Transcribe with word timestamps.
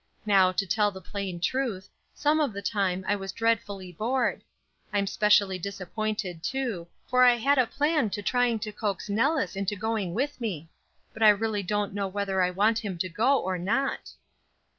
Now, 0.25 0.51
to 0.53 0.65
tell 0.65 0.89
the 0.89 0.99
plain 0.99 1.39
truth, 1.39 1.87
some 2.15 2.39
of 2.39 2.53
the 2.53 2.61
time 2.63 3.05
I 3.07 3.15
was 3.15 3.31
dreadfully 3.31 3.91
bored. 3.91 4.43
I'm 4.91 5.05
specially 5.05 5.59
disappointed, 5.59 6.41
too, 6.43 6.87
for 7.07 7.23
I 7.23 7.35
had 7.35 7.59
a 7.59 7.67
plan 7.67 8.09
to 8.17 8.23
trying 8.23 8.57
to 8.61 8.71
coax 8.71 9.09
Nellis 9.09 9.55
into 9.55 9.75
going 9.75 10.15
with 10.15 10.41
me, 10.41 10.71
but 11.13 11.21
I 11.21 11.29
really 11.29 11.61
don't 11.61 11.93
know 11.93 12.07
whether 12.07 12.41
I 12.41 12.49
want 12.49 12.79
him 12.79 12.97
to 12.97 13.09
go 13.09 13.37
or 13.41 13.59
not." 13.59 14.11